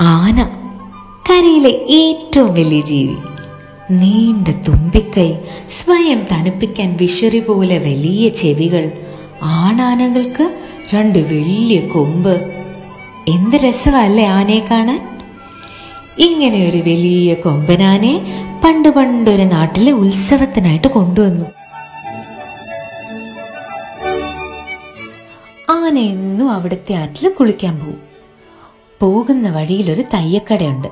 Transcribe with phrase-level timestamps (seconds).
[0.00, 0.44] ആന
[1.30, 3.16] കരയിലെ ഏറ്റവും വലിയ ജീവി.
[3.90, 5.34] നീണ്ട തുമ്പിക്കൈ
[5.68, 8.92] സ്വയം തണുപ്പിക്കാൻ വിഷറി പോലെ വലിയ ചെവികൾ
[9.42, 10.60] ആണാനകൾക്ക്
[10.94, 12.34] രണ്ട് വലിയ കൊമ്പ്.
[13.28, 15.18] എന്ത് രസമല്ലേ ആനയെ കാണാൻ?
[16.18, 21.44] ഇങ്ങനെ ഒരു വലിയ കൊമ്പനാനെ പണ്ട് പണ്ടൊരു നാട്ടിലെ ഉത്സവത്തിനായിട്ട് കൊണ്ടുവന്നു.
[25.70, 28.07] ആന എന്നും അവിടുത്തെ ആറ്റിൽ കുളിക്കാൻ പോകും
[29.00, 30.88] പോകുന്ന വഴിയിൽ ഒരു തയ്യക്കടയുണ്ട്.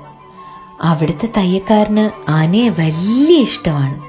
[0.83, 4.03] അവിടുത്തെ തയ്യക്കാരന് ആനയെ വലിയ ഇഷ്ടമാണ്.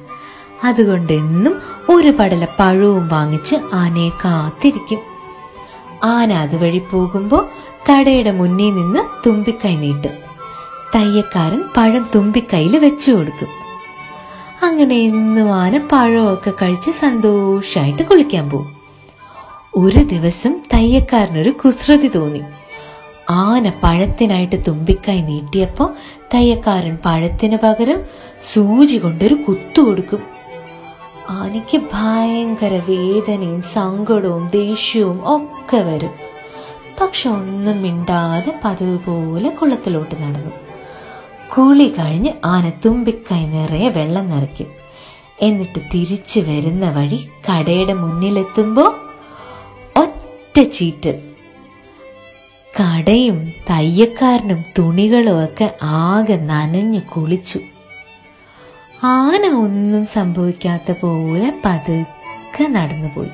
[0.64, 5.00] അതുകൊണ്ട് എന്നും ഒരു പടല പഴവും വാങ്ങിച്ച് ആനയെ കാത്തിരിക്കും.
[6.04, 7.50] ആന അതുവഴി പോകുമ്പോൾ
[7.92, 10.12] കടയുടെ മുന്നിൽ നിന്ന് തുമ്പിക്കൈ നീട്ടും.
[10.96, 13.48] തയ്യക്കാരൻ പഴം തുമ്പിക്കൈയിൽ വെച്ചു കൊടുക്കും.
[14.64, 18.78] അങ്ങനെ എന്നും ആന പഴമൊക്കെ കഴിച്ച് സന്തോഷമായിട്ട് കുളിക്കാൻ പോകും
[19.76, 22.42] ഒരു ദിവസം തയ്യക്കാരനൊരു കുസൃതി തോന്നി.
[23.30, 25.94] ആന പഴത്തിനായിട്ട് തുമ്പിക്കായി നീട്ടിയപ്പോൾ
[26.34, 28.02] തയ്യക്കാരൻ പഴത്തിന് പകരം
[28.54, 30.20] സൂചി കൊണ്ടൊരു കുത്തു കൊടുക്കും.
[31.30, 36.10] ആനയ്ക്ക് ഭയങ്കര വേദനയും സങ്കടവും ദേഷ്യവും ഒക്കെ വരും.
[37.02, 40.52] പക്ഷെ ഒന്നും മിണ്ടാതെ പതിവ് പോലെ കുളത്തിലോട്ട് നടന്നു.
[41.58, 44.68] കുളി കഴിഞ്ഞ് ആന തുമ്പിക്കൈ നിറയെ വെള്ളം നിറയ്ക്കും.
[45.42, 49.00] എന്നിട്ട് തിരിച്ചു വരുന്ന വഴി കടയുടെ മുന്നിലെത്തുമ്പോൾ
[50.00, 51.20] ഒറ്റ ചീറ്റൽ.
[52.82, 57.60] കടയും തയ്യക്കാരനും തുണികളും ഒക്കെ ആകെ നനഞ്ഞു കുളിച്ചു.
[59.04, 63.30] ആന ഒന്നും സംഭവിക്കാത്ത പോലെ പതുക്കെ നടന്നുപോയി.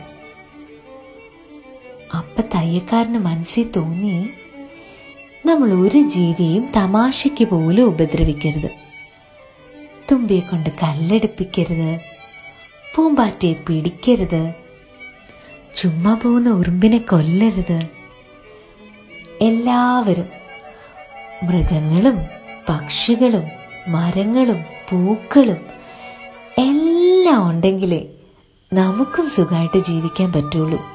[2.17, 4.29] അപ്പൊ തയ്യക്കാരന് മനസ്സിൽ തോന്നി
[5.45, 8.69] നമ്മൾ ഒരു ജീവിയും തമാശയ്ക്ക് പോലും ഉപദ്രവിക്കരുത്.
[10.11, 11.99] തുമ്പിയെ കൊണ്ട് കല്ലെടുപ്പിക്കരുത്.
[12.95, 14.53] പൂമ്പാറ്റയെ പിടിക്കരുത്.
[15.75, 18.02] ചുമ്മാ പോകുന്ന ഉറുമ്പിനെ കൊല്ലരുത്.
[19.43, 20.25] എല്ലാവരും.
[21.43, 22.17] മൃഗങ്ങളും
[22.69, 23.43] പക്ഷികളും
[23.87, 25.57] മരങ്ങളും പൂക്കളും
[26.57, 28.05] എല്ലാം ഉണ്ടെങ്കിലേ
[28.73, 30.92] നമുക്കും സുഖമായിട്ട് ജീവിക്കാൻ പറ്റുള്ളൂ.